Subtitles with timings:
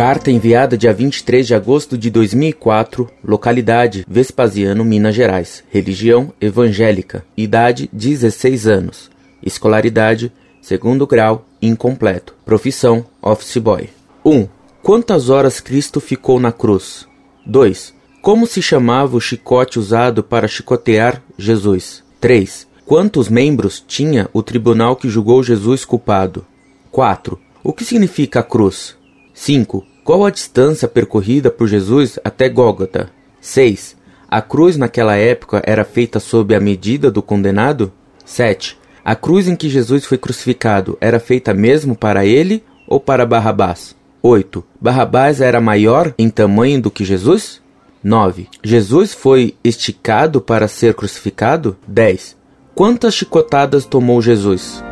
[0.00, 5.62] Carta enviada dia 23 de agosto de 2004, localidade Vespasiano, Minas Gerais.
[5.70, 7.22] Religião evangélica.
[7.36, 9.10] Idade 16 anos.
[9.44, 10.32] Escolaridade
[10.62, 12.34] segundo grau incompleto.
[12.46, 13.90] Profissão office boy.
[14.24, 14.48] 1.
[14.82, 17.06] Quantas horas Cristo ficou na cruz?
[17.44, 17.92] 2.
[18.22, 22.02] Como se chamava o chicote usado para chicotear Jesus?
[22.18, 22.66] 3.
[22.86, 26.46] Quantos membros tinha o tribunal que julgou Jesus culpado?
[26.90, 27.38] 4.
[27.62, 28.98] O que significa a cruz?
[29.34, 29.89] 5.
[30.10, 33.08] Qual a distância percorrida por Jesus até Gólgota?
[33.40, 33.96] 6.
[34.28, 37.92] A cruz naquela época era feita sob a medida do condenado?
[38.24, 38.76] 7.
[39.04, 43.94] A cruz em que Jesus foi crucificado era feita mesmo para ele ou para Barrabás?
[44.20, 44.64] 8.
[44.80, 47.62] Barrabás era maior em tamanho do que Jesus?
[48.02, 48.48] 9.
[48.64, 51.76] Jesus foi esticado para ser crucificado?
[51.86, 52.36] 10.
[52.74, 54.82] Quantas chicotadas tomou Jesus?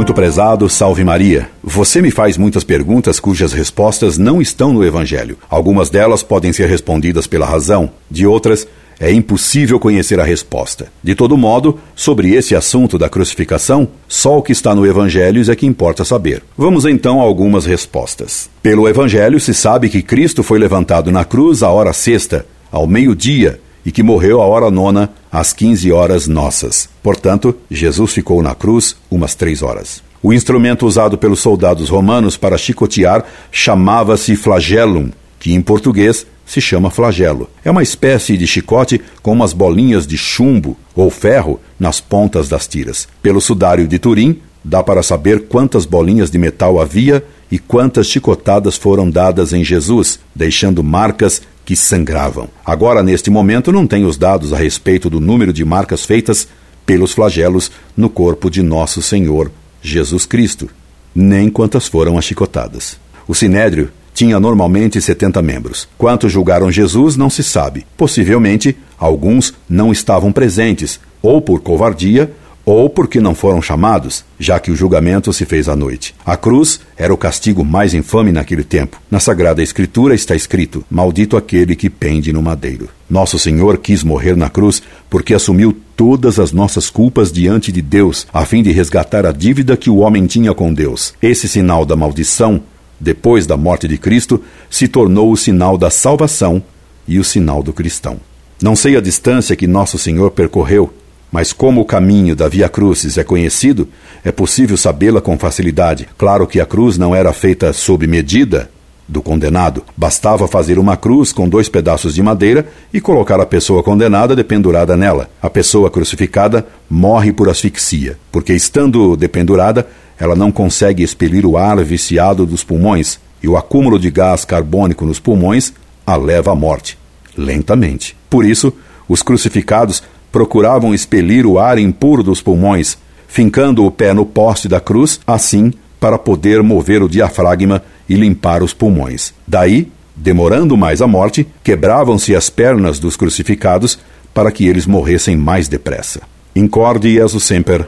[0.00, 1.50] Muito prezado, salve Maria.
[1.62, 5.36] Você me faz muitas perguntas cujas respostas não estão no Evangelho.
[5.46, 8.66] Algumas delas podem ser respondidas pela razão, de outras
[8.98, 10.90] é impossível conhecer a resposta.
[11.02, 15.54] De todo modo, sobre esse assunto da crucificação, só o que está no Evangelho é
[15.54, 16.42] que importa saber.
[16.56, 18.48] Vamos então a algumas respostas.
[18.62, 23.60] Pelo Evangelho se sabe que Cristo foi levantado na cruz à hora sexta, ao meio-dia,
[23.84, 26.88] e que morreu à hora nona, às quinze horas nossas.
[27.02, 30.02] Portanto, Jesus ficou na cruz umas três horas.
[30.22, 36.90] O instrumento usado pelos soldados romanos para chicotear chamava-se flagellum, que em português se chama
[36.90, 37.48] flagelo.
[37.64, 42.66] É uma espécie de chicote com umas bolinhas de chumbo ou ferro nas pontas das
[42.66, 43.08] tiras.
[43.22, 48.76] Pelo sudário de Turim, dá para saber quantas bolinhas de metal havia e quantas chicotadas
[48.76, 52.48] foram dadas em Jesus, deixando marcas que sangravam.
[52.64, 56.48] Agora, neste momento, não tenho os dados a respeito do número de marcas feitas
[56.86, 59.50] pelos flagelos no corpo de nosso Senhor
[59.82, 60.68] Jesus Cristo,
[61.14, 62.98] nem quantas foram as chicotadas.
[63.26, 65.88] O sinédrio tinha normalmente 70 membros.
[65.96, 67.86] Quantos julgaram Jesus não se sabe.
[67.96, 72.32] Possivelmente, alguns não estavam presentes, ou por covardia,
[72.64, 76.14] ou porque não foram chamados, já que o julgamento se fez à noite.
[76.24, 79.00] A cruz era o castigo mais infame naquele tempo.
[79.10, 82.88] Na Sagrada Escritura está escrito: Maldito aquele que pende no madeiro.
[83.08, 88.26] Nosso Senhor quis morrer na cruz porque assumiu todas as nossas culpas diante de Deus,
[88.32, 91.12] a fim de resgatar a dívida que o homem tinha com Deus.
[91.20, 92.62] Esse sinal da maldição,
[92.98, 96.62] depois da morte de Cristo, se tornou o sinal da salvação
[97.08, 98.20] e o sinal do cristão.
[98.62, 100.92] Não sei a distância que nosso Senhor percorreu
[101.30, 103.88] mas como o caminho da Via Crucis é conhecido,
[104.24, 106.08] é possível sabê-la com facilidade.
[106.18, 108.70] Claro que a cruz não era feita sob medida
[109.10, 109.82] do condenado.
[109.96, 114.96] Bastava fazer uma cruz com dois pedaços de madeira e colocar a pessoa condenada dependurada
[114.96, 115.28] nela.
[115.42, 119.86] A pessoa crucificada morre por asfixia, porque estando dependurada,
[120.18, 125.04] ela não consegue expelir o ar viciado dos pulmões e o acúmulo de gás carbônico
[125.04, 125.72] nos pulmões
[126.06, 126.98] a leva à morte,
[127.36, 128.16] lentamente.
[128.28, 128.72] Por isso,
[129.08, 130.02] os crucificados
[130.32, 135.72] procuravam expelir o ar impuro dos pulmões, fincando o pé no poste da cruz, assim
[136.00, 139.34] para poder mover o diafragma e limpar os pulmões.
[139.46, 143.98] Daí, demorando mais a morte, quebravam-se as pernas dos crucificados
[144.32, 146.22] para que eles morressem mais depressa.
[146.56, 147.86] Incorde Jesus Semper,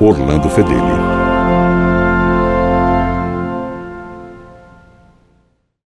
[0.00, 1.09] Orlando Fedeli.